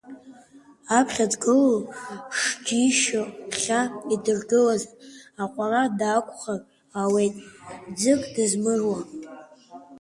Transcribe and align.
Аԥхьа 0.97 1.31
дгылоу 1.31 1.79
шџьишьо 2.37 3.23
ԥхьа 3.49 3.81
идыргылаз, 4.13 4.83
аҟәара 5.41 5.81
даақәхар 5.99 6.59
ауеит, 7.01 7.35
ӡык 7.99 8.21
дызмыруа. 8.33 8.99